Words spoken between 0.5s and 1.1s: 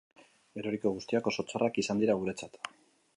Eroriko